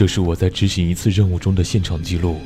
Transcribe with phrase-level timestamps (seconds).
[0.00, 2.40] 这是我在执行一次任务中的现场记录，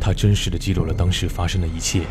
[0.00, 2.02] 它真实的记录了当时发生的一切。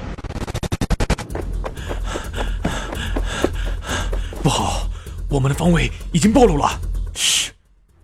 [4.43, 4.89] 不好，
[5.29, 6.77] 我们的方位已经暴露了。
[7.13, 7.53] 嘘，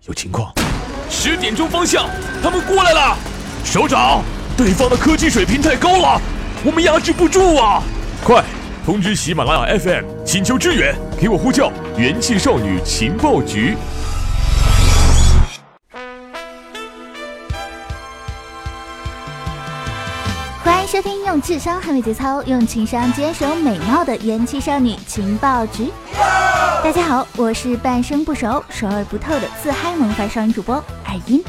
[0.06, 0.50] 有情况。
[1.10, 2.08] 十点钟方向，
[2.42, 3.18] 他们过来了。
[3.66, 4.24] 首长，
[4.56, 6.18] 对方的科技水平太高了，
[6.64, 7.82] 我们压制不住啊！
[8.24, 8.42] 快
[8.86, 13.76] 通知喜马拉雅 FM，请求支援，给我呼叫元气少女情报局。
[20.94, 25.90] 收听用智商捍卫节操、用情商坚守美貌的元气少女情报局。
[26.84, 31.42] 大家好，我是半生不熟、熟而不透的自嗨萌发少女主播艾音。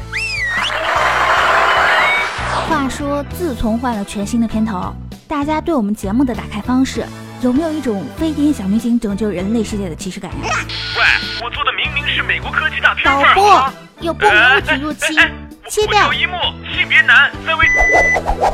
[2.68, 4.92] 话说，自从换了全新的片头，
[5.28, 7.06] 大家对我们节目的打开方式
[7.40, 10.56] 有没有一种飞天小女警拯救人类世界的既视感呀？
[10.96, 11.04] 喂，
[11.44, 15.16] 我做的明明是美国科技大片导播有不明物体入侵，
[15.68, 16.12] 切掉。
[16.12, 16.36] 有一幕
[16.74, 18.45] 性别男在为，我一定会回来的。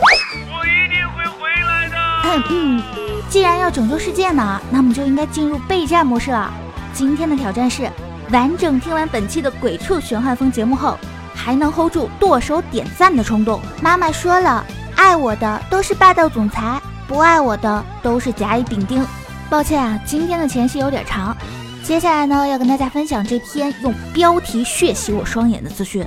[2.51, 2.83] 嗯，
[3.29, 6.53] 既然要拯救世界呢，那么就应该进入备战模式了。
[6.93, 7.91] 今天的挑战是，
[8.31, 10.99] 完整听完本期的鬼畜玄幻风节目后。
[11.35, 13.59] 还能 hold 住剁手点赞的冲动。
[13.81, 19.05] 妈妈说了，爱我的都是霸道总裁，不爱我的都是甲乙丙丁。
[19.51, 21.37] 抱歉啊，今天的前戏有点长。
[21.83, 26.07] 接下来呢，要跟大家分享这篇用标题血洗我双眼的资讯：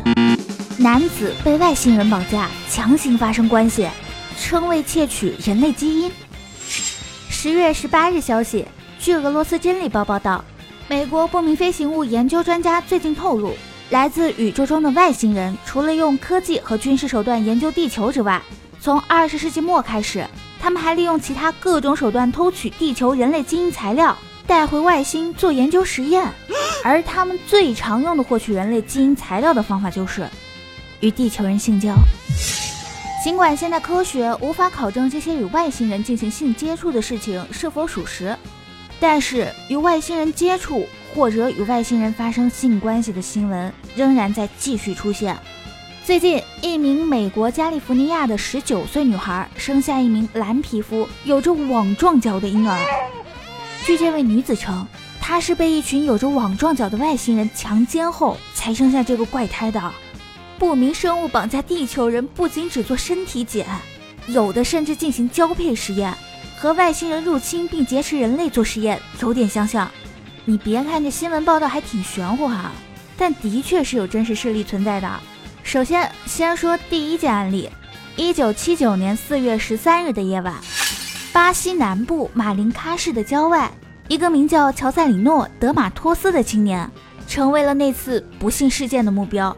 [0.78, 3.90] 男子被外星人绑架，强行发生关系，
[4.40, 6.12] 称为窃取人类基因。
[7.46, 8.66] 十月十八日消息，
[8.98, 10.44] 据俄罗斯真理报报道，
[10.88, 13.54] 美国不明飞行物研究专家最近透露。
[13.92, 18.42] 来自宇宙中的外星人，除了用科技和军事手段研究地球之外，
[18.82, 20.26] 从二十世纪末开始，
[20.60, 26.28] 他们还利用其他各种手段偷取地球人类基因材料，带回外星做研究实验。
[26.84, 30.28] 而他们最常用的获取人类基因材料的方法，就是
[31.00, 31.94] 与地球人性交。
[33.26, 38.38] 尽管现代科学无法考证这些与外星人进行性接触的事情是否属实，
[39.00, 40.86] 但是与外星人接触。
[41.16, 45.36] 或者与外星人发生性关系的新闻仍然在继续出现。
[46.04, 52.78] 最近，一名美国加利福尼亚的十九岁女孩生下一名蓝皮肤、有着网状脚的婴儿。
[53.86, 54.86] 据这位女子称，
[55.20, 59.82] 她是被一群有着网状脚的外星人强奸后才生下这个怪胎的。
[60.58, 63.68] 不明生物绑架地球人，不仅只做身体检，
[64.28, 66.14] 有的甚至进行交配实验，
[66.58, 69.90] 和外星人入侵并劫持人类做实验有点相像。
[70.46, 72.72] 你别看这新闻报道还挺玄乎哈，
[73.18, 75.12] 但的确是有真实事例存在的。
[75.64, 77.70] 首先，先说第一件案例：
[78.16, 80.56] 一九七九年四月十三日的夜晚，
[81.34, 83.70] 巴西南部马林喀市的郊外，
[84.08, 86.90] 一个名叫乔塞里诺·德马托斯的青年，
[87.28, 89.56] 成为了那次不幸事件的目标。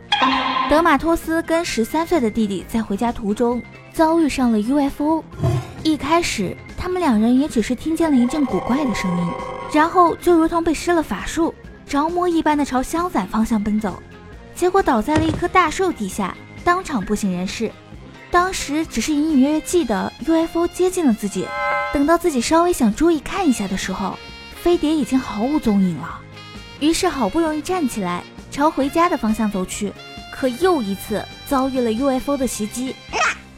[0.70, 3.64] 德马托斯跟十三岁的弟弟在回家途中
[3.94, 5.24] 遭遇上了 UFO，
[5.82, 9.32] 一开始他们两人也只是听见了一阵古怪的声音。
[9.72, 11.56] 然后就如同被施了法术，
[11.88, 14.02] 着魔一般的朝相反方向奔走，
[14.56, 16.36] 结果倒在了一棵大树底下，
[16.66, 17.72] 当场不省人事。
[18.30, 21.48] 当时只是隐隐约约记得 UFO 接近了自己，
[21.94, 24.20] 等到自己稍微想注意看一下的时候，
[24.62, 26.20] 飞碟已经毫无踪影了。
[26.82, 29.94] 于是好不容易站起来，朝回家的方向走去，
[30.40, 32.96] 可又一次遭遇了 UFO 的袭击，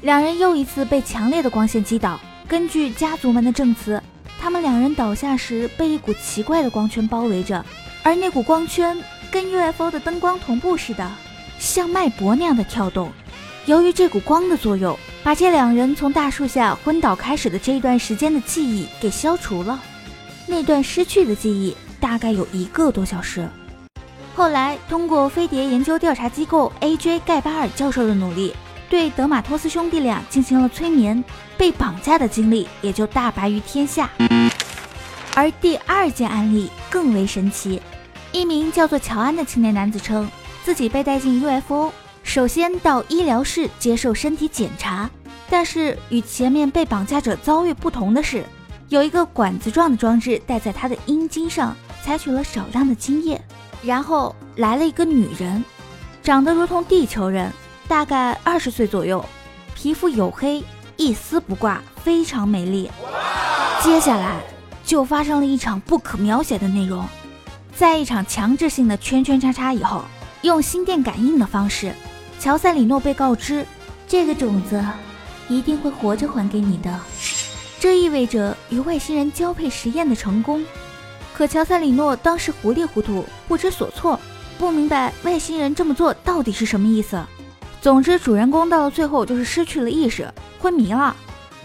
[0.02, 2.20] 两人又一次被强烈的光线击倒。
[2.48, 4.02] 根据家族们的证词。
[4.42, 7.66] 他们两人倒下时被一股奇怪的光圈包围着，
[8.02, 8.98] 而那股光圈
[9.30, 11.12] 跟 UFO 的灯光同步似的，
[11.60, 13.12] 像脉搏那样的跳动。
[13.66, 19.78] 由于这股光的作用，把这两人从大树下昏倒开始的这一段时间的记忆给消除了。
[20.48, 23.46] 那段失去的记忆大概有一个多小时。
[24.40, 28.56] 后来通过飞碟研究调查机构 AJ 盖巴尔教授的努力。
[28.90, 31.22] 对德马托斯兄弟俩进行了催眠，
[31.58, 34.10] 被绑架的经历也就大白于天下。
[35.36, 37.82] 而第二件案例更为神奇，
[38.32, 40.32] 一名叫做乔安的青年男子称，
[40.64, 41.92] 自己被带进 UFO，
[42.24, 45.10] 首先到医疗室接受身体检查，
[45.50, 48.46] 但是与前面被绑架者遭遇不同的是，
[48.88, 53.40] 有一个管子状的装置戴在他的阴茎上，采取了少量的精液，
[53.82, 55.64] 然后来了一个女人，
[56.22, 57.52] 长得如同地球人。
[57.88, 59.26] 大概二十岁左右，
[59.74, 60.64] 皮肤黝黑，
[60.96, 62.88] 一丝不挂，非常美丽。
[63.82, 64.40] 接下来
[64.84, 67.04] 就发生了一场不可描写的内容，
[67.76, 70.04] 在一场强制性的圈圈叉叉以后，
[70.44, 71.92] 用心电感应的方式，
[72.40, 73.66] 乔塞里诺被告知
[74.08, 74.86] 这个种子
[75.48, 77.00] 一定会活着还给你的，
[77.80, 80.64] 这意味着与外星人交配实验的成功。
[81.40, 84.20] 可乔塞里诺当时糊里糊涂，不知所措，
[84.58, 87.18] 不明白外星人这么做到底是什么意思。
[87.80, 91.16] 总之，主人公到了最后就是失去了意识，昏迷了。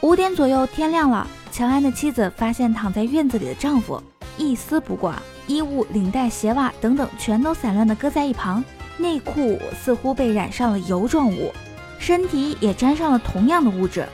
[0.03, 4.01] 五点左右，天亮了，乔安的妻子发现躺在院子里的丈夫
[4.39, 8.63] 一丝不挂，衣物、领带、鞋袜等等全都散乱地搁在一旁，
[8.97, 11.53] 内裤似乎被染上了油状物，
[11.99, 14.07] 身体也沾上了同样的物质。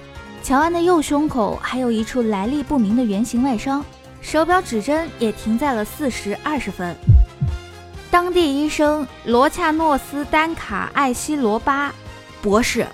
[0.42, 3.84] 乔安的右胸口还有一处来历不明的圆形外伤，
[4.20, 6.94] 手表指针也停在了四时二十分。
[8.10, 11.94] 当地医生罗恰诺斯丹卡艾希罗巴
[12.42, 12.86] 博士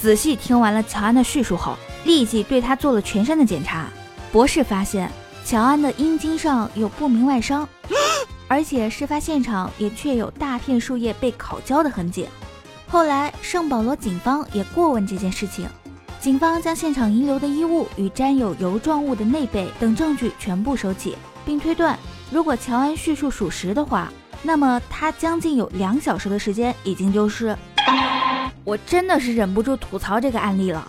[0.00, 3.86] 仔细听完了乔安的叙述后，立即对他做了全身的检查。
[4.32, 5.10] 博士发现
[5.44, 7.68] 乔安的阴茎上有不明外伤，
[8.48, 12.26] 而且事发现场也确有大片树叶被烤焦的痕迹。
[12.88, 15.68] 后来，圣保罗警方也过问这件事情。
[16.22, 21.98] 警方将现场遗留的衣物与沾有油状物的内被等证据全部收起，并推断，
[22.30, 24.08] 如果乔安叙述属实的话，
[24.40, 27.58] 那么他将近有两小时的时间已经丢失。
[28.62, 30.86] 我真的是忍不住吐槽这个案例了，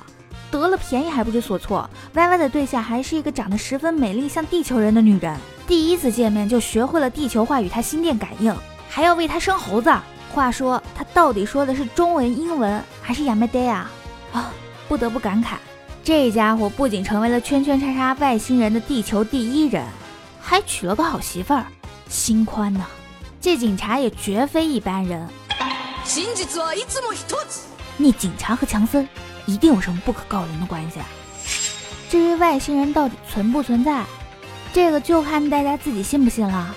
[0.52, 1.90] 得了便宜还不知所措。
[2.14, 8.56] 歪歪的对象还是一个长得十分美丽、像地球人的女人，第一次见面就学会了地球话与他心电感应，
[8.88, 9.92] 还要为他生猴子。
[10.32, 13.90] 话说他到底说的是中文、英文还是亚美呆啊？
[14.32, 14.54] 啊！
[14.94, 15.56] 不得不感慨，
[16.04, 19.84] 这家伙不仅成为了圈圈叉叉外星人的地球第一人，
[20.40, 21.66] 还娶了个好媳妇儿，
[22.08, 22.86] 心宽呐！
[23.42, 25.28] 这警察也绝非一般人。
[27.98, 29.10] 那警察和强森
[29.48, 31.00] 一定有什么不可告人的关系。
[32.08, 34.04] 至于外星人到底存不存在，
[34.72, 36.76] 这个就看大家自己信不信了。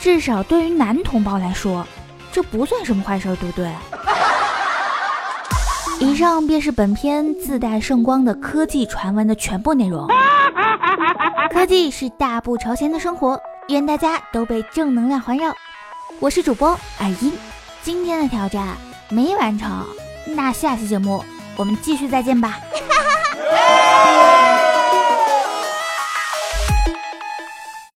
[0.00, 1.84] 至少对于男同胞来说，
[2.30, 3.72] 这不算什么坏事，对不对？
[5.98, 10.06] 以上便是本片自带圣光的科技传闻的全部内容。
[11.50, 15.54] 科技是大步朝前的生活，愿大家都被正能量环绕。
[16.20, 16.68] 我是主播
[17.00, 17.32] 耳音，
[17.82, 18.76] 今天的挑战
[19.08, 19.86] 没完成，
[20.26, 21.24] 那下期节目
[21.56, 22.58] 我们继续再见吧。